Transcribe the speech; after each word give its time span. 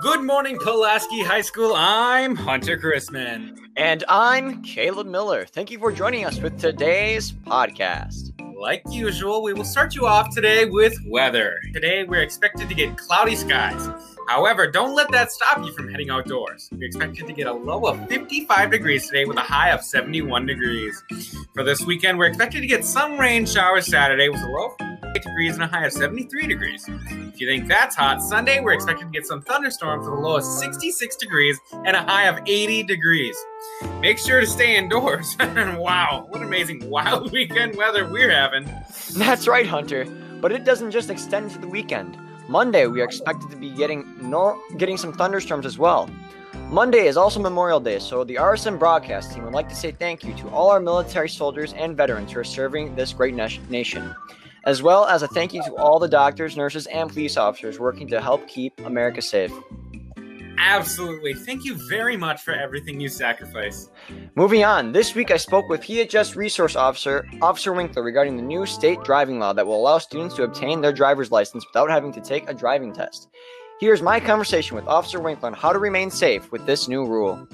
Good 0.00 0.22
morning, 0.22 0.58
Pulaski 0.58 1.24
High 1.24 1.40
School. 1.40 1.72
I'm 1.74 2.36
Hunter 2.36 2.76
Chrisman. 2.76 3.58
And 3.76 4.04
I'm 4.08 4.62
Caleb 4.62 5.08
Miller. 5.08 5.44
Thank 5.44 5.72
you 5.72 5.78
for 5.80 5.90
joining 5.90 6.24
us 6.24 6.38
with 6.38 6.60
today's 6.60 7.32
podcast. 7.32 8.32
Like 8.56 8.82
usual, 8.90 9.42
we 9.42 9.54
will 9.54 9.64
start 9.64 9.96
you 9.96 10.06
off 10.06 10.32
today 10.32 10.66
with 10.66 10.96
weather. 11.06 11.58
Today, 11.72 12.04
we're 12.04 12.22
expected 12.22 12.68
to 12.68 12.76
get 12.76 12.96
cloudy 12.96 13.34
skies. 13.34 13.88
However, 14.28 14.70
don't 14.70 14.94
let 14.94 15.10
that 15.10 15.32
stop 15.32 15.64
you 15.64 15.72
from 15.72 15.88
heading 15.90 16.10
outdoors. 16.10 16.68
We 16.70 16.86
expect 16.86 17.16
to 17.16 17.32
get 17.32 17.48
a 17.48 17.52
low 17.52 17.86
of 17.86 18.08
55 18.08 18.70
degrees 18.70 19.06
today 19.06 19.24
with 19.24 19.36
a 19.36 19.42
high 19.42 19.70
of 19.70 19.82
71 19.82 20.46
degrees. 20.46 21.02
For 21.54 21.64
this 21.64 21.84
weekend, 21.84 22.18
we're 22.18 22.26
expected 22.26 22.60
to 22.60 22.68
get 22.68 22.84
some 22.84 23.18
rain 23.18 23.46
showers 23.46 23.86
Saturday 23.86 24.28
with 24.28 24.42
a 24.42 24.46
low 24.46 24.66
of 24.66 24.72
8 24.80 24.87
degrees 25.14 25.54
and 25.54 25.62
a 25.62 25.66
high 25.66 25.86
of 25.86 25.92
73 25.92 26.46
degrees. 26.46 26.84
If 26.88 27.40
you 27.40 27.48
think 27.48 27.68
that's 27.68 27.96
hot, 27.96 28.22
Sunday 28.22 28.60
we're 28.60 28.72
expected 28.72 29.04
to 29.06 29.10
get 29.10 29.26
some 29.26 29.42
thunderstorms 29.42 30.06
with 30.06 30.18
a 30.18 30.20
low 30.20 30.36
of 30.36 30.44
66 30.44 31.16
degrees 31.16 31.58
and 31.84 31.96
a 31.96 32.02
high 32.02 32.24
of 32.24 32.38
80 32.46 32.82
degrees. 32.84 33.36
Make 34.00 34.18
sure 34.18 34.40
to 34.40 34.46
stay 34.46 34.76
indoors. 34.76 35.36
wow, 35.40 36.26
what 36.28 36.42
amazing 36.42 36.88
wild 36.88 37.32
weekend 37.32 37.76
weather 37.76 38.08
we're 38.08 38.30
having. 38.30 38.68
That's 39.14 39.46
right, 39.46 39.66
Hunter. 39.66 40.04
But 40.40 40.52
it 40.52 40.64
doesn't 40.64 40.90
just 40.90 41.10
extend 41.10 41.50
to 41.52 41.58
the 41.58 41.68
weekend. 41.68 42.16
Monday, 42.48 42.86
we 42.86 43.00
are 43.00 43.04
expected 43.04 43.50
to 43.50 43.56
be 43.56 43.70
getting 43.70 44.06
no, 44.22 44.60
getting 44.78 44.96
some 44.96 45.12
thunderstorms 45.12 45.66
as 45.66 45.78
well. 45.78 46.08
Monday 46.70 47.06
is 47.06 47.16
also 47.16 47.40
Memorial 47.40 47.80
Day, 47.80 47.98
so 47.98 48.24
the 48.24 48.34
RSN 48.34 48.78
broadcast 48.78 49.32
team 49.32 49.44
would 49.44 49.54
like 49.54 49.68
to 49.68 49.74
say 49.74 49.90
thank 49.90 50.22
you 50.24 50.34
to 50.34 50.48
all 50.50 50.70
our 50.70 50.80
military 50.80 51.28
soldiers 51.28 51.72
and 51.74 51.96
veterans 51.96 52.32
who 52.32 52.40
are 52.40 52.44
serving 52.44 52.94
this 52.94 53.12
great 53.12 53.34
nation, 53.34 54.14
as 54.64 54.82
well 54.82 55.06
as 55.06 55.22
a 55.22 55.28
thank 55.28 55.52
you 55.52 55.62
to 55.64 55.74
all 55.76 55.98
the 55.98 56.08
doctors, 56.08 56.56
nurses, 56.56 56.86
and 56.86 57.10
police 57.10 57.36
officers 57.36 57.78
working 57.78 58.08
to 58.08 58.20
help 58.20 58.46
keep 58.48 58.78
America 58.80 59.22
safe. 59.22 59.52
Absolutely. 60.60 61.34
Thank 61.34 61.64
you 61.64 61.74
very 61.88 62.16
much 62.16 62.42
for 62.42 62.52
everything 62.52 63.00
you 63.00 63.08
sacrifice. 63.08 63.90
Moving 64.34 64.64
on, 64.64 64.92
this 64.92 65.14
week 65.14 65.30
I 65.30 65.36
spoke 65.36 65.68
with 65.68 65.80
PHS 65.80 66.34
Resource 66.34 66.74
Officer 66.74 67.26
Officer 67.40 67.72
Winkler 67.72 68.02
regarding 68.02 68.36
the 68.36 68.42
new 68.42 68.66
state 68.66 69.02
driving 69.04 69.38
law 69.38 69.52
that 69.52 69.66
will 69.66 69.80
allow 69.80 69.98
students 69.98 70.34
to 70.36 70.42
obtain 70.42 70.80
their 70.80 70.92
driver's 70.92 71.30
license 71.30 71.64
without 71.66 71.90
having 71.90 72.12
to 72.12 72.20
take 72.20 72.48
a 72.50 72.54
driving 72.54 72.92
test. 72.92 73.28
Here's 73.80 74.02
my 74.02 74.18
conversation 74.18 74.74
with 74.74 74.86
Officer 74.88 75.20
Winkler 75.20 75.46
on 75.46 75.54
how 75.54 75.72
to 75.72 75.78
remain 75.78 76.10
safe 76.10 76.50
with 76.50 76.66
this 76.66 76.88
new 76.88 77.06
rule. 77.06 77.46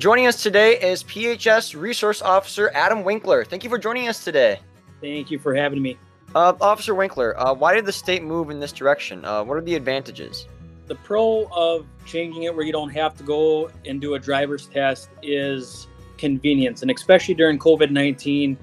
Joining 0.00 0.26
us 0.26 0.42
today 0.42 0.78
is 0.80 1.04
PHS 1.04 1.80
Resource 1.80 2.20
Officer 2.20 2.70
Adam 2.74 3.04
Winkler. 3.04 3.44
Thank 3.44 3.62
you 3.62 3.70
for 3.70 3.78
joining 3.78 4.08
us 4.08 4.24
today. 4.24 4.58
Thank 5.00 5.30
you 5.30 5.38
for 5.38 5.54
having 5.54 5.80
me. 5.80 5.96
Uh, 6.34 6.52
Officer 6.60 6.94
Winkler, 6.94 7.38
uh, 7.40 7.54
why 7.54 7.74
did 7.74 7.86
the 7.86 7.92
state 7.92 8.22
move 8.22 8.50
in 8.50 8.60
this 8.60 8.72
direction? 8.72 9.24
Uh, 9.24 9.42
what 9.42 9.56
are 9.56 9.62
the 9.62 9.74
advantages? 9.74 10.46
The 10.86 10.94
pro 10.94 11.48
of 11.52 11.86
changing 12.06 12.44
it 12.44 12.54
where 12.54 12.64
you 12.64 12.72
don't 12.72 12.90
have 12.90 13.16
to 13.18 13.22
go 13.22 13.70
and 13.86 14.00
do 14.00 14.14
a 14.14 14.18
driver's 14.18 14.66
test 14.66 15.08
is 15.22 15.86
convenience. 16.18 16.82
And 16.82 16.90
especially 16.90 17.34
during 17.34 17.58
COVID 17.58 17.90
19, 17.90 18.58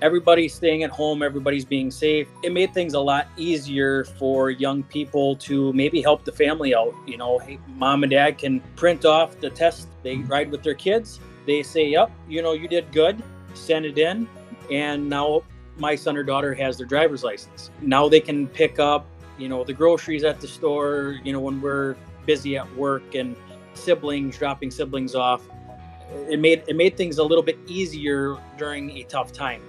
everybody's 0.00 0.54
staying 0.54 0.84
at 0.84 0.90
home, 0.90 1.22
everybody's 1.22 1.64
being 1.64 1.90
safe. 1.90 2.28
It 2.42 2.52
made 2.52 2.72
things 2.72 2.94
a 2.94 3.00
lot 3.00 3.26
easier 3.36 4.04
for 4.04 4.50
young 4.50 4.82
people 4.84 5.36
to 5.36 5.72
maybe 5.72 6.00
help 6.00 6.24
the 6.24 6.32
family 6.32 6.74
out. 6.74 6.94
You 7.06 7.16
know, 7.16 7.38
hey, 7.38 7.58
mom 7.66 8.04
and 8.04 8.10
dad 8.10 8.38
can 8.38 8.60
print 8.76 9.04
off 9.04 9.40
the 9.40 9.50
test, 9.50 9.88
they 10.02 10.16
ride 10.18 10.50
with 10.50 10.62
their 10.62 10.74
kids, 10.74 11.20
they 11.46 11.62
say, 11.62 11.88
Yep, 11.88 12.12
you 12.28 12.42
know, 12.42 12.52
you 12.52 12.68
did 12.68 12.92
good, 12.92 13.22
send 13.54 13.86
it 13.86 13.98
in. 13.98 14.28
And 14.70 15.08
now 15.08 15.42
my 15.78 15.94
son 15.94 16.16
or 16.16 16.22
daughter 16.22 16.54
has 16.54 16.76
their 16.76 16.86
driver's 16.86 17.22
license. 17.22 17.70
Now 17.80 18.08
they 18.08 18.20
can 18.20 18.46
pick 18.48 18.78
up 18.78 19.06
you 19.38 19.48
know 19.48 19.64
the 19.64 19.72
groceries 19.72 20.24
at 20.24 20.40
the 20.40 20.48
store 20.48 21.18
you 21.24 21.32
know 21.32 21.40
when 21.40 21.60
we're 21.60 21.96
busy 22.26 22.56
at 22.56 22.76
work 22.76 23.14
and 23.14 23.36
siblings 23.74 24.36
dropping 24.36 24.70
siblings 24.70 25.14
off 25.14 25.42
it 26.28 26.38
made 26.38 26.62
it 26.66 26.76
made 26.76 26.96
things 26.96 27.18
a 27.18 27.24
little 27.24 27.44
bit 27.44 27.58
easier 27.66 28.36
during 28.58 28.90
a 28.90 29.04
tough 29.04 29.32
time 29.32 29.62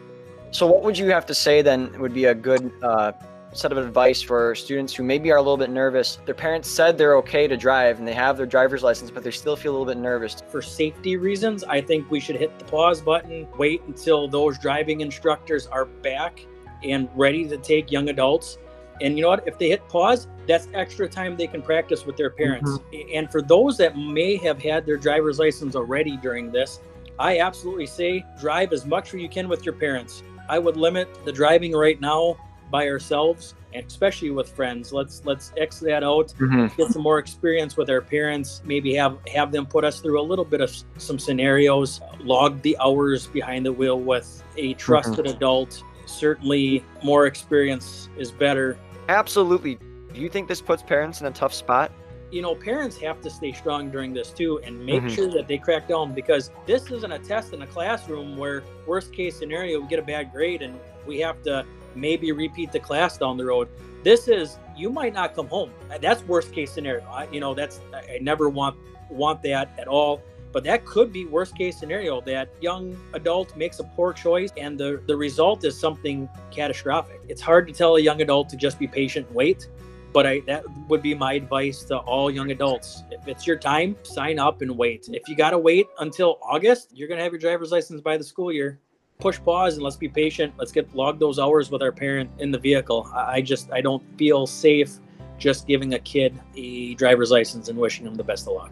so 0.51 0.65
what 0.65 0.83
would 0.83 0.97
you 0.97 1.07
have 1.07 1.25
to 1.25 1.33
say 1.33 1.61
then 1.61 1.97
would 1.99 2.13
be 2.13 2.25
a 2.25 2.33
good 2.33 2.71
uh, 2.81 3.11
set 3.53 3.71
of 3.71 3.77
advice 3.77 4.21
for 4.21 4.53
students 4.53 4.93
who 4.93 5.03
maybe 5.03 5.31
are 5.31 5.37
a 5.37 5.41
little 5.41 5.57
bit 5.57 5.69
nervous 5.69 6.19
their 6.25 6.35
parents 6.35 6.69
said 6.69 6.97
they're 6.97 7.17
okay 7.17 7.47
to 7.47 7.57
drive 7.57 7.99
and 7.99 8.07
they 8.07 8.13
have 8.13 8.37
their 8.37 8.45
driver's 8.45 8.83
license 8.83 9.09
but 9.09 9.23
they 9.23 9.31
still 9.31 9.55
feel 9.55 9.71
a 9.71 9.73
little 9.73 9.93
bit 9.93 9.97
nervous 9.97 10.43
for 10.47 10.61
safety 10.61 11.17
reasons 11.17 11.63
i 11.63 11.81
think 11.81 12.09
we 12.11 12.19
should 12.19 12.35
hit 12.35 12.57
the 12.59 12.65
pause 12.65 13.01
button 13.01 13.47
wait 13.57 13.81
until 13.87 14.27
those 14.27 14.57
driving 14.59 15.01
instructors 15.01 15.67
are 15.67 15.85
back 15.85 16.45
and 16.83 17.09
ready 17.15 17.47
to 17.47 17.57
take 17.57 17.91
young 17.91 18.09
adults 18.09 18.57
and 19.01 19.15
you 19.15 19.21
know 19.21 19.29
what? 19.29 19.47
If 19.47 19.57
they 19.57 19.69
hit 19.69 19.87
pause, 19.87 20.27
that's 20.47 20.67
extra 20.73 21.07
time 21.07 21.37
they 21.37 21.47
can 21.47 21.61
practice 21.61 22.05
with 22.05 22.17
their 22.17 22.29
parents. 22.29 22.71
Mm-hmm. 22.71 23.09
And 23.13 23.31
for 23.31 23.41
those 23.41 23.77
that 23.77 23.97
may 23.97 24.35
have 24.37 24.61
had 24.61 24.85
their 24.85 24.97
driver's 24.97 25.39
license 25.39 25.75
already 25.75 26.17
during 26.17 26.51
this, 26.51 26.79
I 27.17 27.39
absolutely 27.39 27.85
say 27.85 28.25
drive 28.39 28.73
as 28.73 28.85
much 28.85 29.13
as 29.13 29.21
you 29.21 29.29
can 29.29 29.47
with 29.47 29.65
your 29.65 29.75
parents. 29.75 30.23
I 30.47 30.59
would 30.59 30.77
limit 30.77 31.07
the 31.25 31.31
driving 31.31 31.73
right 31.73 31.99
now 31.99 32.35
by 32.71 32.87
ourselves 32.87 33.55
and 33.73 33.85
especially 33.85 34.31
with 34.31 34.49
friends 34.49 34.91
let's 34.91 35.23
let's 35.25 35.51
x 35.57 35.79
that 35.79 36.03
out 36.03 36.33
mm-hmm. 36.39 36.67
get 36.75 36.91
some 36.91 37.01
more 37.01 37.19
experience 37.19 37.77
with 37.77 37.89
our 37.89 38.01
parents 38.01 38.61
maybe 38.65 38.93
have 38.93 39.17
have 39.31 39.51
them 39.51 39.65
put 39.65 39.83
us 39.83 39.99
through 39.99 40.19
a 40.19 40.23
little 40.23 40.45
bit 40.45 40.61
of 40.61 40.71
some 40.97 41.19
scenarios 41.19 42.01
log 42.21 42.61
the 42.61 42.77
hours 42.79 43.27
behind 43.27 43.65
the 43.65 43.71
wheel 43.71 43.99
with 43.99 44.43
a 44.57 44.73
trusted 44.75 45.25
mm-hmm. 45.25 45.35
adult 45.35 45.83
certainly 46.05 46.83
more 47.03 47.27
experience 47.27 48.09
is 48.17 48.31
better 48.31 48.77
Absolutely. 49.09 49.79
Do 50.13 50.21
you 50.21 50.29
think 50.29 50.47
this 50.47 50.61
puts 50.61 50.83
parents 50.83 51.19
in 51.19 51.25
a 51.25 51.31
tough 51.31 51.51
spot? 51.51 51.91
You 52.31 52.43
know, 52.43 52.53
parents 52.53 52.95
have 52.99 53.21
to 53.21 53.29
stay 53.31 53.51
strong 53.51 53.89
during 53.89 54.13
this 54.13 54.29
too 54.29 54.59
and 54.63 54.85
make 54.85 55.01
mm-hmm. 55.01 55.09
sure 55.09 55.31
that 55.31 55.47
they 55.47 55.57
crack 55.57 55.87
down 55.87 56.13
because 56.13 56.51
this 56.67 56.91
isn't 56.91 57.11
a 57.11 57.17
test 57.17 57.51
in 57.53 57.63
a 57.63 57.67
classroom 57.67 58.37
where, 58.37 58.63
worst 58.85 59.11
case 59.11 59.35
scenario, 59.35 59.79
we 59.79 59.87
get 59.87 59.97
a 59.97 60.03
bad 60.03 60.31
grade 60.31 60.61
and 60.61 60.79
we 61.07 61.19
have 61.21 61.41
to 61.41 61.65
maybe 61.95 62.31
repeat 62.31 62.71
the 62.71 62.79
class 62.79 63.17
down 63.17 63.37
the 63.37 63.45
road. 63.45 63.67
This 64.03 64.27
is 64.27 64.57
you 64.75 64.89
might 64.89 65.13
not 65.13 65.35
come 65.35 65.47
home. 65.47 65.71
That's 66.01 66.23
worst 66.23 66.53
case 66.53 66.71
scenario. 66.71 67.03
I, 67.05 67.27
you 67.31 67.39
know, 67.39 67.53
that's 67.53 67.81
I 67.93 68.19
never 68.21 68.49
want 68.49 68.77
want 69.09 69.41
that 69.43 69.69
at 69.77 69.87
all. 69.87 70.21
But 70.51 70.63
that 70.63 70.85
could 70.85 71.13
be 71.13 71.25
worst 71.25 71.55
case 71.55 71.77
scenario 71.77 72.21
that 72.21 72.49
young 72.59 72.97
adult 73.13 73.55
makes 73.55 73.79
a 73.79 73.83
poor 73.83 74.13
choice 74.13 74.49
and 74.57 74.79
the, 74.79 75.01
the 75.05 75.15
result 75.15 75.63
is 75.63 75.79
something 75.79 76.27
catastrophic. 76.49 77.21
It's 77.27 77.41
hard 77.41 77.67
to 77.67 77.73
tell 77.73 77.97
a 77.97 78.01
young 78.01 78.21
adult 78.21 78.49
to 78.49 78.57
just 78.57 78.79
be 78.79 78.87
patient 78.87 79.27
and 79.27 79.35
wait. 79.35 79.67
But 80.11 80.25
I, 80.25 80.39
that 80.47 80.63
would 80.87 81.03
be 81.03 81.13
my 81.13 81.33
advice 81.33 81.83
to 81.83 81.97
all 81.97 82.31
young 82.31 82.49
adults. 82.49 83.03
If 83.11 83.27
it's 83.27 83.45
your 83.45 83.57
time, 83.57 83.95
sign 84.01 84.39
up 84.39 84.63
and 84.63 84.75
wait. 84.75 85.07
If 85.11 85.29
you 85.29 85.35
got 85.35 85.51
to 85.51 85.59
wait 85.59 85.85
until 85.99 86.39
August, 86.41 86.89
you're 86.95 87.07
going 87.07 87.19
to 87.19 87.23
have 87.23 87.31
your 87.31 87.39
driver's 87.39 87.71
license 87.71 88.01
by 88.01 88.17
the 88.17 88.23
school 88.23 88.51
year. 88.51 88.79
Push 89.19 89.41
pause 89.43 89.73
and 89.73 89.83
let's 89.83 89.97
be 89.97 90.07
patient. 90.07 90.53
Let's 90.57 90.71
get 90.71 90.95
log 90.95 91.19
those 91.19 91.39
hours 91.39 91.69
with 91.69 91.81
our 91.81 91.91
parent 91.91 92.29
in 92.39 92.51
the 92.51 92.57
vehicle. 92.57 93.11
I 93.13 93.41
just, 93.41 93.69
I 93.69 93.81
don't 93.81 94.01
feel 94.17 94.47
safe 94.47 94.97
just 95.37 95.67
giving 95.67 95.93
a 95.95 95.99
kid 95.99 96.39
a 96.55 96.93
driver's 96.95 97.29
license 97.29 97.67
and 97.67 97.77
wishing 97.77 98.05
them 98.05 98.15
the 98.15 98.23
best 98.23 98.47
of 98.47 98.53
luck. 98.53 98.71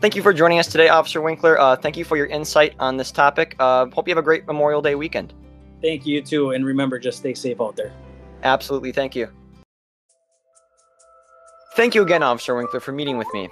Thank 0.00 0.16
you 0.16 0.22
for 0.22 0.32
joining 0.32 0.58
us 0.58 0.68
today, 0.68 0.88
Officer 0.88 1.20
Winkler. 1.20 1.60
Uh, 1.60 1.76
thank 1.76 1.98
you 1.98 2.04
for 2.04 2.16
your 2.16 2.26
insight 2.26 2.74
on 2.78 2.96
this 2.96 3.10
topic. 3.10 3.56
Uh, 3.58 3.84
hope 3.90 4.08
you 4.08 4.12
have 4.12 4.18
a 4.18 4.24
great 4.24 4.46
Memorial 4.46 4.80
Day 4.80 4.94
weekend. 4.94 5.34
Thank 5.82 6.06
you, 6.06 6.22
too. 6.22 6.52
And 6.52 6.64
remember, 6.64 6.98
just 6.98 7.18
stay 7.18 7.34
safe 7.34 7.60
out 7.60 7.76
there. 7.76 7.92
Absolutely. 8.42 8.90
Thank 8.90 9.14
you. 9.14 9.28
Thank 11.76 11.94
you 11.94 12.00
again, 12.00 12.22
Officer 12.22 12.54
Winkler, 12.54 12.80
for 12.80 12.92
meeting 12.92 13.18
with 13.18 13.28
me. 13.34 13.50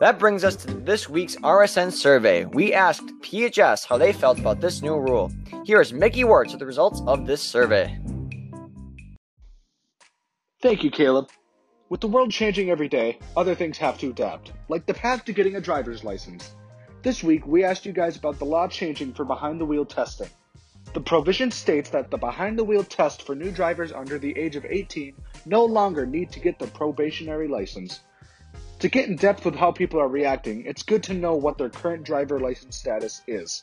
That 0.00 0.18
brings 0.18 0.42
us 0.42 0.56
to 0.56 0.74
this 0.74 1.08
week's 1.08 1.36
RSN 1.36 1.92
survey. 1.92 2.44
We 2.46 2.72
asked 2.72 3.06
PHS 3.22 3.86
how 3.86 3.96
they 3.96 4.12
felt 4.12 4.40
about 4.40 4.60
this 4.60 4.82
new 4.82 4.96
rule. 4.96 5.30
Here 5.64 5.80
is 5.80 5.92
Mickey 5.92 6.24
Wertz 6.24 6.50
with 6.50 6.58
the 6.58 6.66
results 6.66 7.00
of 7.06 7.26
this 7.26 7.40
survey. 7.40 7.96
Thank 10.60 10.82
you, 10.82 10.90
Caleb. 10.90 11.28
With 11.90 12.00
the 12.00 12.08
world 12.08 12.32
changing 12.32 12.70
every 12.70 12.88
day, 12.88 13.20
other 13.36 13.54
things 13.54 13.78
have 13.78 13.96
to 13.98 14.10
adapt, 14.10 14.50
like 14.68 14.84
the 14.84 14.94
path 14.94 15.24
to 15.26 15.32
getting 15.32 15.54
a 15.54 15.60
driver's 15.60 16.02
license. 16.02 16.56
This 17.02 17.22
week, 17.22 17.46
we 17.46 17.62
asked 17.62 17.86
you 17.86 17.92
guys 17.92 18.16
about 18.16 18.40
the 18.40 18.46
law 18.46 18.66
changing 18.66 19.12
for 19.12 19.24
behind 19.24 19.60
the 19.60 19.66
wheel 19.66 19.84
testing. 19.84 20.30
The 20.92 21.00
provision 21.00 21.52
states 21.52 21.90
that 21.90 22.10
the 22.10 22.16
behind 22.16 22.58
the 22.58 22.64
wheel 22.64 22.82
test 22.82 23.22
for 23.22 23.36
new 23.36 23.52
drivers 23.52 23.92
under 23.92 24.18
the 24.18 24.36
age 24.36 24.56
of 24.56 24.64
18 24.64 25.14
no 25.46 25.64
longer 25.64 26.04
need 26.04 26.32
to 26.32 26.40
get 26.40 26.58
the 26.58 26.66
probationary 26.66 27.46
license. 27.46 28.00
To 28.84 28.90
get 28.90 29.08
in 29.08 29.16
depth 29.16 29.46
with 29.46 29.54
how 29.54 29.72
people 29.72 29.98
are 29.98 30.08
reacting, 30.08 30.66
it's 30.66 30.82
good 30.82 31.02
to 31.04 31.14
know 31.14 31.32
what 31.32 31.56
their 31.56 31.70
current 31.70 32.04
driver 32.04 32.38
license 32.38 32.76
status 32.76 33.22
is. 33.26 33.62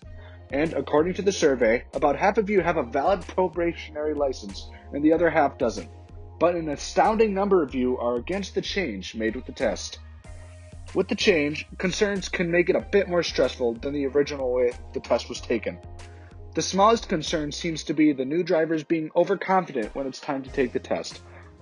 And 0.49 0.73
according 0.73 1.13
to 1.13 1.21
the 1.21 1.31
survey, 1.31 1.83
about 1.93 2.15
half 2.15 2.39
of 2.39 2.49
you 2.49 2.61
have 2.61 2.77
a 2.77 2.81
valid 2.81 3.21
probationary 3.27 4.15
license 4.15 4.71
and 4.91 5.05
the 5.05 5.13
other 5.13 5.29
half 5.29 5.59
doesn't 5.59 5.91
but 6.39 6.55
an 6.55 6.69
astounding 6.69 7.35
number 7.35 7.61
of 7.61 7.75
you 7.75 7.99
are 7.99 8.15
against 8.15 8.55
the 8.55 8.61
change 8.63 9.13
made 9.13 9.35
with 9.35 9.45
the 9.45 9.51
test. 9.51 9.99
With 10.95 11.07
the 11.07 11.13
change, 11.13 11.67
concerns 11.77 12.27
can 12.27 12.49
make 12.49 12.67
it 12.71 12.75
a 12.75 12.81
bit 12.81 13.07
more 13.07 13.21
stressful 13.21 13.73
than 13.75 13.93
the 13.93 14.07
original 14.07 14.51
way 14.51 14.71
the 14.93 15.01
test 15.01 15.29
was 15.29 15.39
taken. 15.39 15.77
The 16.55 16.63
smallest 16.63 17.07
concern 17.07 17.51
seems 17.51 17.83
to 17.83 17.93
be 17.93 18.11
the 18.11 18.25
new 18.25 18.41
drivers 18.41 18.83
being 18.83 19.11
overconfident 19.15 19.93
when 19.93 20.07
it's 20.07 20.19
time 20.19 20.41
to 20.41 20.49
take 20.49 20.73
the 20.73 20.79
test. 20.79 21.21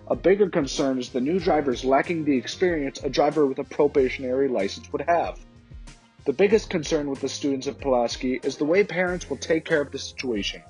A 0.09 0.15
bigger 0.15 0.49
concern 0.49 0.97
is 0.97 1.09
the 1.09 1.21
new 1.21 1.39
drivers 1.39 1.85
lacking 1.85 2.25
the 2.25 2.35
experience 2.35 3.03
a 3.03 3.09
driver 3.09 3.45
with 3.45 3.59
a 3.59 3.63
probationary 3.63 4.47
license 4.47 4.91
would 4.91 5.03
have. 5.07 5.39
The 6.25 6.33
biggest 6.33 6.71
concern 6.71 7.11
with 7.11 7.21
the 7.21 7.29
students 7.29 7.67
of 7.67 7.79
Pulaski 7.79 8.39
is 8.41 8.57
the 8.57 8.65
way 8.65 8.83
parents 8.83 9.29
will 9.29 9.37
take 9.37 9.65
care 9.65 9.81
of 9.81 9.91
the 9.91 9.99
situation. 9.99 10.63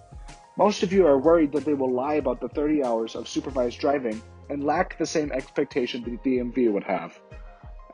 Most 0.57 0.83
of 0.83 0.91
you 0.91 1.07
are 1.07 1.17
worried 1.17 1.53
that 1.53 1.63
they 1.63 1.73
will 1.73 1.89
lie 1.89 2.15
about 2.15 2.41
the 2.41 2.49
30 2.49 2.83
hours 2.83 3.15
of 3.15 3.29
supervised 3.29 3.79
driving 3.79 4.21
and 4.49 4.65
lack 4.65 4.97
the 4.97 5.05
same 5.05 5.31
expectation 5.31 6.03
the 6.03 6.29
DMV 6.29 6.73
would 6.73 6.83
have. 6.83 7.17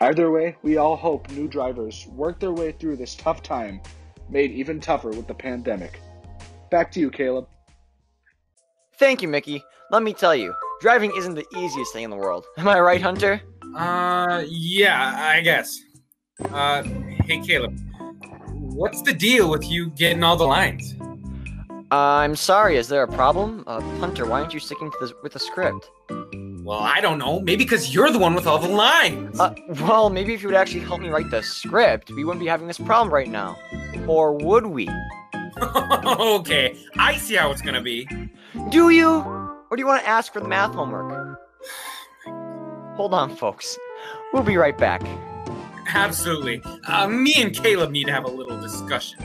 Either 0.02 0.32
way, 0.32 0.58
we 0.64 0.78
all 0.78 0.96
hope 0.96 1.30
new 1.30 1.48
drivers 1.48 2.08
work 2.08 2.40
their 2.40 2.54
way 2.54 2.72
through 2.72 2.96
this 2.96 3.14
tough 3.14 3.44
time, 3.44 3.82
made 4.30 4.50
even 4.50 4.80
tougher 4.80 5.10
with 5.10 5.28
the 5.28 5.34
pandemic. 5.36 6.02
Back 6.72 6.92
to 6.94 7.00
you, 7.00 7.12
Caleb. 7.12 7.48
Thank 8.98 9.22
you, 9.22 9.28
Mickey. 9.28 9.64
Let 9.92 10.02
me 10.02 10.14
tell 10.14 10.36
you, 10.36 10.56
driving 10.82 11.12
isn't 11.16 11.36
the 11.36 11.46
easiest 11.58 11.94
thing 11.94 12.04
in 12.04 12.10
the 12.10 12.16
world. 12.16 12.46
Am 12.58 12.68
I 12.68 12.80
right, 12.80 13.02
Hunter? 13.02 13.42
Uh, 13.76 14.44
yeah, 14.48 15.16
I 15.18 15.42
guess. 15.42 15.78
Uh, 16.52 16.84
hey, 17.26 17.42
Caleb. 17.42 17.80
What's 18.52 19.02
the 19.02 19.14
deal 19.14 19.50
with 19.50 19.66
you 19.66 19.90
getting 19.92 20.24
all 20.24 20.36
the 20.36 20.46
lines? 20.46 20.96
Uh, 21.92 21.96
I'm 21.96 22.36
sorry, 22.36 22.78
is 22.78 22.88
there 22.88 23.04
a 23.04 23.08
problem? 23.08 23.64
Uh, 23.68 23.80
Hunter, 24.00 24.26
why 24.26 24.42
aren't 24.42 24.54
you 24.54 24.60
sticking 24.60 24.92
to 24.92 24.98
the, 25.00 25.14
with 25.24 25.34
the 25.34 25.40
script? 25.40 25.90
Well, 26.66 26.80
I 26.80 27.00
don't 27.00 27.20
know. 27.20 27.40
Maybe 27.40 27.64
because 27.64 27.94
you're 27.94 28.10
the 28.10 28.18
one 28.18 28.34
with 28.34 28.48
all 28.48 28.58
the 28.58 28.68
lines. 28.68 29.40
Uh, 29.40 29.54
well, 29.82 30.10
maybe 30.10 30.34
if 30.34 30.42
you 30.42 30.48
would 30.48 30.58
actually 30.58 30.80
help 30.82 31.00
me 31.00 31.10
write 31.10 31.30
the 31.30 31.44
script, 31.44 32.10
we 32.12 32.26
wouldn't 32.26 32.42
be 32.42 32.48
having 32.48 32.68
this 32.68 32.80
problem 32.80 33.14
right 33.14 33.30
now. 33.30 33.58
Or 34.08 34.34
would 34.34 34.66
we? 34.66 34.90
okay, 35.62 36.76
I 36.98 37.18
see 37.18 37.36
how 37.36 37.52
it's 37.52 37.62
gonna 37.62 37.84
be. 37.84 38.08
Do 38.72 38.90
you? 38.90 39.45
Or 39.70 39.78
do 39.78 39.82
you 39.82 39.88
want 39.88 40.02
to 40.04 40.08
ask 40.08 40.32
for 40.32 40.40
the 40.40 40.48
math 40.48 40.74
homework? 40.74 41.40
Hold 42.96 43.14
on, 43.14 43.36
folks. 43.36 43.78
We'll 44.34 44.44
be 44.44 44.58
right 44.58 44.78
back. 44.78 45.02
Absolutely. 45.88 46.62
Uh, 46.88 47.08
me 47.08 47.34
and 47.38 47.54
Caleb 47.56 47.92
need 47.92 48.06
to 48.06 48.12
have 48.12 48.26
a 48.26 48.30
little 48.30 48.60
discussion. 48.60 49.20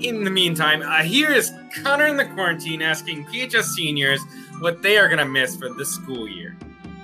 In 0.00 0.24
the 0.24 0.30
meantime, 0.30 0.82
uh, 0.82 1.02
here 1.02 1.30
is 1.30 1.52
Connor 1.82 2.06
in 2.06 2.16
the 2.16 2.26
quarantine 2.26 2.82
asking 2.82 3.24
PHS 3.26 3.64
seniors 3.64 4.20
what 4.60 4.82
they 4.82 4.98
are 4.98 5.08
gonna 5.08 5.24
miss 5.24 5.56
for 5.56 5.68
this 5.70 5.90
school 5.90 6.28
year. 6.28 6.56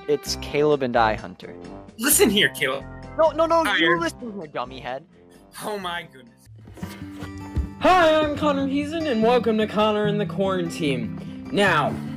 It's 0.06 0.36
Caleb 0.42 0.82
and 0.82 0.96
I, 0.96 1.14
Hunter. 1.14 1.54
Listen 1.98 2.28
here, 2.30 2.50
Caleb. 2.50 2.84
No, 3.18 3.30
no, 3.30 3.46
no, 3.46 3.58
you 3.60 3.64
Tired. 3.88 4.00
listen 4.00 4.32
here, 4.34 4.46
dummy 4.46 4.80
head. 4.80 5.04
Oh 5.64 5.78
my 5.78 6.06
goodness. 6.12 6.48
Hi, 7.80 8.14
I'm 8.20 8.36
Connor 8.36 8.66
Heason, 8.66 9.06
and 9.10 9.22
welcome 9.22 9.58
to 9.58 9.66
Connor 9.66 10.06
in 10.06 10.18
the 10.18 10.26
Quarantine. 10.26 11.48
Now, 11.52 11.90
this 11.90 11.98
is 11.98 12.13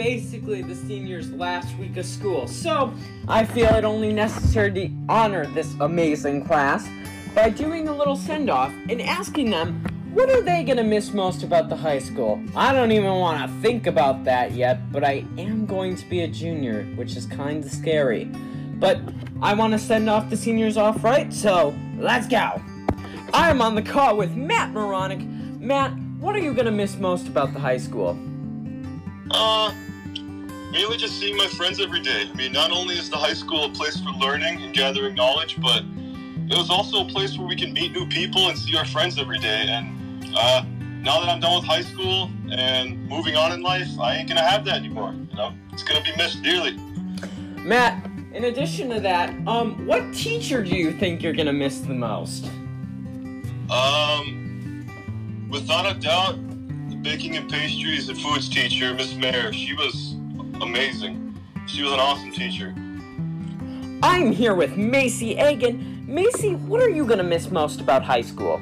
basically 0.00 0.62
the 0.62 0.74
seniors' 0.74 1.30
last 1.32 1.76
week 1.76 1.98
of 1.98 2.06
school, 2.06 2.48
so 2.48 2.90
I 3.28 3.44
feel 3.44 3.68
it 3.74 3.84
only 3.84 4.14
necessary 4.14 4.72
to 4.72 4.90
honor 5.10 5.44
this 5.48 5.74
amazing 5.78 6.46
class 6.46 6.88
by 7.34 7.50
doing 7.50 7.86
a 7.86 7.94
little 7.94 8.16
send 8.16 8.48
off 8.48 8.72
and 8.88 9.02
asking 9.02 9.50
them 9.50 9.84
what 10.14 10.30
are 10.30 10.40
they 10.40 10.64
gonna 10.64 10.82
miss 10.82 11.12
most 11.12 11.42
about 11.42 11.68
the 11.68 11.76
high 11.76 11.98
school? 11.98 12.42
I 12.56 12.72
don't 12.72 12.92
even 12.92 13.12
wanna 13.12 13.46
think 13.60 13.86
about 13.86 14.24
that 14.24 14.52
yet, 14.52 14.90
but 14.90 15.04
I 15.04 15.22
am 15.36 15.66
going 15.66 15.96
to 15.96 16.06
be 16.06 16.22
a 16.22 16.28
junior, 16.28 16.84
which 16.96 17.14
is 17.14 17.26
kinda 17.26 17.68
scary. 17.68 18.24
But 18.78 19.02
I 19.42 19.52
wanna 19.52 19.78
send 19.78 20.08
off 20.08 20.30
the 20.30 20.36
seniors 20.38 20.78
off 20.78 21.04
right, 21.04 21.30
so 21.30 21.74
let's 21.98 22.26
go! 22.26 22.58
I'm 23.34 23.60
on 23.60 23.74
the 23.74 23.82
call 23.82 24.16
with 24.16 24.34
Matt 24.34 24.72
Moronic. 24.72 25.20
Matt, 25.60 25.92
what 26.20 26.34
are 26.34 26.40
you 26.40 26.54
gonna 26.54 26.70
miss 26.70 26.96
most 26.96 27.28
about 27.28 27.52
the 27.52 27.60
high 27.60 27.76
school? 27.76 28.18
Uh, 29.30 29.72
mainly 30.70 30.96
just 30.96 31.18
seeing 31.18 31.36
my 31.36 31.46
friends 31.46 31.80
every 31.80 32.00
day. 32.00 32.28
I 32.30 32.34
mean, 32.34 32.52
not 32.52 32.70
only 32.70 32.96
is 32.96 33.10
the 33.10 33.16
high 33.16 33.34
school 33.34 33.64
a 33.64 33.70
place 33.70 34.00
for 34.00 34.10
learning 34.10 34.62
and 34.62 34.74
gathering 34.74 35.14
knowledge, 35.14 35.60
but 35.60 35.82
it 36.48 36.56
was 36.56 36.70
also 36.70 37.04
a 37.04 37.08
place 37.08 37.36
where 37.36 37.46
we 37.46 37.56
can 37.56 37.72
meet 37.72 37.92
new 37.92 38.06
people 38.06 38.48
and 38.48 38.58
see 38.58 38.76
our 38.76 38.84
friends 38.84 39.18
every 39.18 39.38
day. 39.38 39.66
And 39.68 40.24
uh, 40.36 40.64
now 41.02 41.20
that 41.20 41.28
I'm 41.28 41.40
done 41.40 41.56
with 41.56 41.64
high 41.64 41.82
school 41.82 42.30
and 42.52 43.08
moving 43.08 43.36
on 43.36 43.52
in 43.52 43.62
life, 43.62 43.88
I 43.98 44.16
ain't 44.16 44.28
gonna 44.28 44.42
have 44.42 44.64
that 44.66 44.76
anymore. 44.76 45.14
You 45.30 45.36
know, 45.36 45.52
it's 45.72 45.82
gonna 45.82 46.02
be 46.02 46.14
missed 46.16 46.42
dearly. 46.42 46.76
Matt, 47.58 48.04
in 48.32 48.44
addition 48.44 48.90
to 48.90 49.00
that, 49.00 49.30
um, 49.46 49.86
what 49.86 50.14
teacher 50.14 50.62
do 50.62 50.76
you 50.76 50.92
think 50.92 51.22
you're 51.22 51.32
gonna 51.32 51.52
miss 51.52 51.80
the 51.80 51.94
most? 51.94 52.46
Um, 53.70 55.48
without 55.50 55.86
a 55.86 55.98
doubt, 55.98 56.36
the 56.90 56.96
baking 56.96 57.36
and 57.36 57.50
pastries 57.50 58.08
and 58.08 58.18
foods 58.18 58.48
teacher, 58.48 58.94
Miss 58.94 59.14
Mayer, 59.14 59.52
she 59.52 59.74
was 59.74 60.16
amazing. 60.60 61.34
She 61.66 61.82
was 61.82 61.92
an 61.92 62.00
awesome 62.00 62.32
teacher. 62.32 62.74
I'm 64.02 64.32
here 64.32 64.54
with 64.54 64.76
Macy 64.76 65.36
Agan. 65.36 66.04
Macy, 66.06 66.54
what 66.54 66.80
are 66.82 66.88
you 66.88 67.04
gonna 67.04 67.22
miss 67.22 67.50
most 67.50 67.80
about 67.80 68.02
high 68.02 68.22
school? 68.22 68.60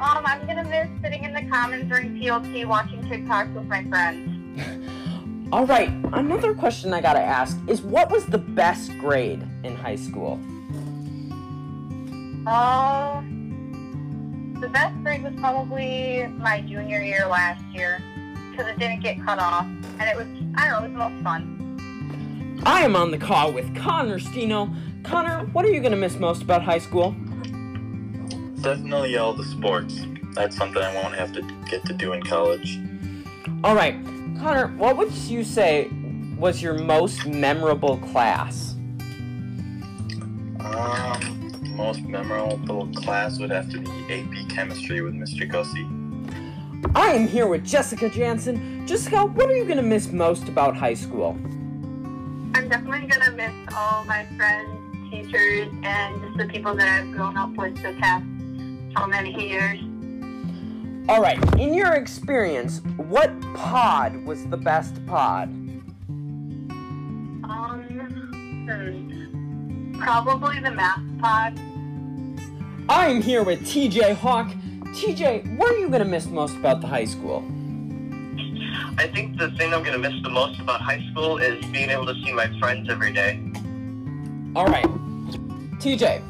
Um, 0.00 0.24
I'm 0.24 0.46
gonna 0.46 0.64
miss 0.64 0.88
sitting 1.02 1.24
in 1.24 1.32
the 1.32 1.42
commons 1.50 1.88
during 1.88 2.16
PLT 2.18 2.66
watching 2.66 3.02
TikToks 3.02 3.54
with 3.54 3.66
my 3.66 3.84
friends. 3.84 5.48
All 5.52 5.66
right, 5.66 5.90
another 6.12 6.54
question 6.54 6.94
I 6.94 7.00
gotta 7.00 7.20
ask 7.20 7.58
is 7.66 7.82
what 7.82 8.10
was 8.10 8.24
the 8.24 8.38
best 8.38 8.90
grade 8.98 9.46
in 9.64 9.76
high 9.76 9.96
school? 9.96 10.40
Oh, 12.46 13.22
the 14.60 14.68
best 14.68 14.96
grade 15.02 15.22
was 15.22 15.34
probably 15.36 16.26
my 16.38 16.60
junior 16.62 17.00
year 17.02 17.26
last 17.26 17.62
year 17.66 18.02
because 18.52 18.68
it 18.68 18.78
didn't 18.78 19.00
get 19.00 19.22
cut 19.24 19.38
off, 19.38 19.64
and 19.64 20.02
it 20.02 20.16
was 20.16 20.26
I 20.54 20.68
don't 20.68 20.72
know, 20.72 20.78
it 20.78 20.82
was 20.82 20.92
the 20.92 21.10
most 21.10 21.24
fun. 21.24 22.60
I 22.64 22.82
am 22.82 22.94
on 22.94 23.10
the 23.10 23.18
call 23.18 23.52
with 23.52 23.74
Connor 23.74 24.18
Stino. 24.18 24.72
Connor, 25.02 25.46
what 25.46 25.64
are 25.64 25.70
you 25.70 25.80
gonna 25.80 25.96
miss 25.96 26.16
most 26.16 26.42
about 26.42 26.62
high 26.62 26.78
school? 26.78 27.12
Definitely 28.60 29.16
all 29.16 29.34
the 29.34 29.44
sports. 29.44 30.00
That's 30.34 30.56
something 30.56 30.80
I 30.80 30.94
won't 30.94 31.14
have 31.14 31.32
to 31.32 31.42
get 31.68 31.84
to 31.86 31.92
do 31.92 32.12
in 32.12 32.22
college. 32.22 32.78
All 33.64 33.74
right, 33.74 33.96
Connor, 34.38 34.68
what 34.76 34.96
would 34.96 35.12
you 35.12 35.42
say 35.42 35.90
was 36.38 36.62
your 36.62 36.74
most 36.74 37.26
memorable 37.26 37.98
class? 37.98 38.76
Um, 40.60 41.52
most 41.76 42.02
memorable 42.02 42.88
class 42.94 43.38
would 43.38 43.50
have 43.50 43.68
to 43.70 43.78
be 43.78 43.90
AP 44.10 44.48
Chemistry 44.48 45.00
with 45.00 45.14
Mr. 45.14 45.48
Gussie. 45.50 45.86
I 46.94 47.12
am 47.12 47.26
here 47.26 47.46
with 47.46 47.64
Jessica 47.64 48.10
Jansen. 48.10 48.86
Jessica, 48.86 49.24
what 49.24 49.48
are 49.48 49.56
you 49.56 49.64
gonna 49.64 49.82
miss 49.82 50.12
most 50.12 50.48
about 50.48 50.76
high 50.76 50.94
school? 50.94 51.30
I'm 52.54 52.68
definitely 52.68 53.06
gonna 53.06 53.32
miss 53.32 53.52
all 53.74 54.04
my 54.04 54.26
friends, 54.36 55.10
teachers, 55.10 55.72
and 55.84 56.20
just 56.22 56.36
the 56.36 56.46
people 56.52 56.74
that 56.74 56.88
I've 56.88 57.10
grown 57.12 57.38
up 57.38 57.50
with 57.56 57.76
the 57.76 57.94
past 57.98 58.26
so 58.96 59.06
many 59.06 59.32
years. 59.48 59.78
All 61.08 61.22
right, 61.22 61.38
in 61.58 61.72
your 61.72 61.94
experience, 61.94 62.80
what 62.96 63.32
pod 63.54 64.16
was 64.26 64.46
the 64.48 64.56
best 64.56 65.04
pod? 65.06 65.48
Um, 67.44 67.86
hmm, 68.68 69.98
probably 69.98 70.60
the 70.60 70.72
math 70.72 71.00
pod. 71.20 71.58
I'm 72.88 73.22
here 73.22 73.44
with 73.44 73.60
TJ 73.62 74.14
Hawk. 74.16 74.52
TJ, 74.92 75.56
what 75.56 75.72
are 75.72 75.78
you 75.78 75.88
gonna 75.88 76.04
miss 76.04 76.26
most 76.26 76.56
about 76.56 76.80
the 76.80 76.86
high 76.86 77.06
school? 77.06 77.44
I 78.98 79.06
think 79.08 79.38
the 79.38 79.50
thing 79.52 79.72
I'm 79.72 79.82
going 79.82 80.00
to 80.00 80.10
miss 80.10 80.22
the 80.22 80.30
most 80.30 80.60
about 80.60 80.80
high 80.80 81.02
school 81.10 81.38
is 81.38 81.64
being 81.66 81.90
able 81.90 82.06
to 82.06 82.14
see 82.22 82.32
my 82.32 82.46
friends 82.60 82.88
every 82.90 83.12
day. 83.12 83.40
All 84.54 84.66
right, 84.66 84.84
TJ, 85.80 86.20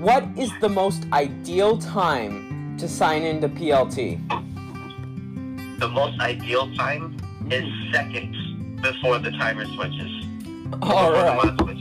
what 0.00 0.24
is 0.36 0.50
the 0.60 0.68
most 0.68 1.06
ideal 1.12 1.76
time 1.78 2.76
to 2.78 2.88
sign 2.88 3.22
into 3.22 3.48
PLT? 3.48 4.18
The 5.78 5.88
most 5.88 6.18
ideal 6.20 6.74
time 6.74 7.16
is 7.50 7.64
seconds 7.92 8.36
before 8.80 9.18
the 9.18 9.30
timer 9.32 9.66
switches. 9.66 10.26
All 10.82 11.10
Before 11.10 11.50
the 11.50 11.74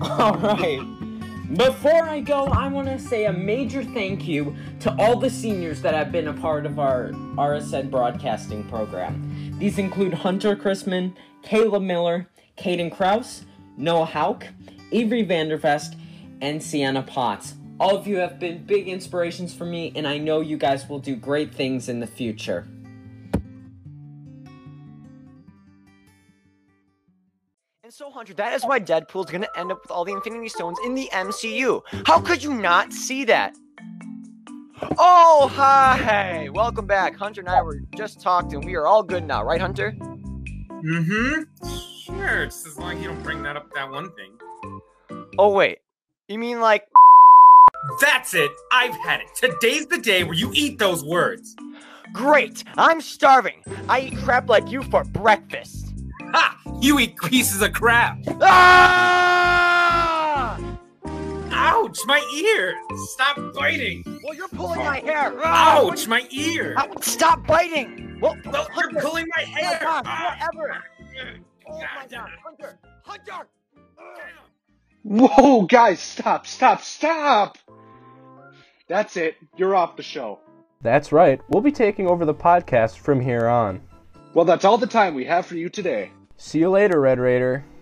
right. 0.00 0.10
All 0.20 0.34
right. 0.34 1.01
Before 1.56 2.04
I 2.04 2.20
go, 2.20 2.46
I 2.46 2.66
want 2.68 2.88
to 2.88 2.98
say 2.98 3.26
a 3.26 3.32
major 3.32 3.84
thank 3.84 4.26
you 4.26 4.56
to 4.80 4.96
all 4.98 5.16
the 5.16 5.28
seniors 5.28 5.82
that 5.82 5.92
have 5.92 6.10
been 6.10 6.28
a 6.28 6.32
part 6.32 6.64
of 6.64 6.78
our 6.78 7.10
RSN 7.10 7.90
broadcasting 7.90 8.66
program. 8.70 9.58
These 9.58 9.76
include 9.76 10.14
Hunter 10.14 10.56
Chrisman, 10.56 11.14
Caleb 11.42 11.82
Miller, 11.82 12.26
Caden 12.56 12.90
Kraus, 12.90 13.44
Noah 13.76 14.06
Hauk, 14.06 14.46
Avery 14.92 15.26
Vandervest, 15.26 15.94
and 16.40 16.62
Sienna 16.62 17.02
Potts. 17.02 17.52
All 17.78 17.98
of 17.98 18.06
you 18.06 18.16
have 18.16 18.38
been 18.38 18.64
big 18.64 18.88
inspirations 18.88 19.52
for 19.52 19.66
me, 19.66 19.92
and 19.94 20.08
I 20.08 20.16
know 20.16 20.40
you 20.40 20.56
guys 20.56 20.88
will 20.88 21.00
do 21.00 21.14
great 21.14 21.54
things 21.54 21.90
in 21.90 22.00
the 22.00 22.06
future. 22.06 22.66
So, 28.02 28.10
Hunter, 28.10 28.34
that 28.34 28.52
is 28.52 28.64
why 28.64 28.80
Deadpool's 28.80 29.30
gonna 29.30 29.46
end 29.54 29.70
up 29.70 29.80
with 29.80 29.92
all 29.92 30.04
the 30.04 30.12
Infinity 30.12 30.48
Stones 30.48 30.76
in 30.84 30.96
the 30.96 31.08
MCU. 31.12 31.82
How 32.04 32.18
could 32.18 32.42
you 32.42 32.52
not 32.52 32.92
see 32.92 33.24
that? 33.26 33.54
Oh, 34.98 35.48
hi! 35.52 36.48
Welcome 36.52 36.88
back. 36.88 37.14
Hunter 37.14 37.42
and 37.42 37.48
I 37.48 37.62
were 37.62 37.78
just 37.94 38.20
talking. 38.20 38.60
We 38.62 38.74
are 38.74 38.88
all 38.88 39.04
good 39.04 39.24
now, 39.24 39.44
right, 39.44 39.60
Hunter? 39.60 39.94
Mm-hmm. 40.00 41.42
Sure, 42.02 42.46
just 42.46 42.66
as 42.66 42.76
long 42.76 42.96
as 42.96 43.02
you 43.04 43.08
don't 43.08 43.22
bring 43.22 43.40
that 43.44 43.56
up 43.56 43.72
that 43.72 43.88
one 43.88 44.10
thing. 44.16 44.36
Oh 45.38 45.52
wait, 45.52 45.78
you 46.26 46.40
mean 46.40 46.60
like? 46.60 46.88
That's 48.00 48.34
it. 48.34 48.50
I've 48.72 48.96
had 48.96 49.20
it. 49.20 49.28
Today's 49.36 49.86
the 49.86 49.98
day 49.98 50.24
where 50.24 50.34
you 50.34 50.50
eat 50.56 50.80
those 50.80 51.04
words. 51.04 51.54
Great, 52.12 52.64
I'm 52.76 53.00
starving. 53.00 53.62
I 53.88 54.00
eat 54.00 54.18
crap 54.18 54.48
like 54.48 54.68
you 54.72 54.82
for 54.82 55.04
breakfast. 55.04 55.81
Ha! 56.32 56.58
You 56.80 56.98
eat 56.98 57.16
pieces 57.16 57.62
of 57.62 57.72
crap. 57.72 58.18
Ah! 59.44 60.58
Ouch, 61.50 61.98
my 62.06 62.20
ear! 62.36 62.74
Stop 63.12 63.38
biting. 63.54 64.02
Well, 64.24 64.34
you're 64.34 64.48
pulling 64.48 64.80
my 64.80 65.00
hair. 65.00 65.32
Ah, 65.42 65.78
Ouch, 65.78 66.06
my 66.08 66.26
ear. 66.30 66.74
Ah, 66.76 66.86
Stop 67.00 67.46
biting! 67.46 68.18
Well, 68.20 68.36
Well, 68.44 68.54
you're 68.54 68.72
Hunter, 68.72 69.00
pulling 69.00 69.26
my 69.36 69.44
oh 69.46 69.50
my 69.52 69.60
hair. 69.60 69.78
God, 69.82 70.02
Ah. 70.06 70.36
whatever. 70.52 70.82
Oh 71.68 71.78
my 71.78 72.06
god, 72.10 72.30
Hunter! 72.44 72.78
Hunter! 73.04 73.46
Whoa, 75.04 75.62
guys, 75.62 75.98
stop, 76.00 76.46
stop, 76.46 76.80
stop! 76.82 77.58
That's 78.88 79.16
it. 79.16 79.36
You're 79.56 79.74
off 79.74 79.96
the 79.96 80.02
show. 80.02 80.38
That's 80.82 81.12
right. 81.12 81.40
We'll 81.48 81.62
be 81.62 81.72
taking 81.72 82.06
over 82.06 82.24
the 82.24 82.34
podcast 82.34 82.98
from 82.98 83.20
here 83.20 83.46
on. 83.48 83.80
Well, 84.34 84.44
that's 84.44 84.64
all 84.64 84.78
the 84.78 84.86
time 84.86 85.14
we 85.14 85.24
have 85.26 85.46
for 85.46 85.56
you 85.56 85.68
today. 85.68 86.10
See 86.44 86.58
you 86.58 86.70
later, 86.70 87.00
Red 87.00 87.20
Raider. 87.20 87.64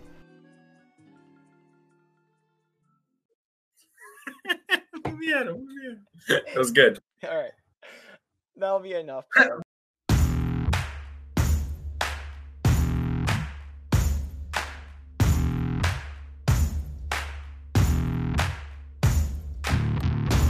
Yeah, 5.23 5.45
that 6.29 6.57
was 6.57 6.71
good. 6.71 6.99
All 7.25 7.37
right, 7.37 7.53
that'll 8.57 8.81
be 8.81 8.93
enough. 8.93 9.25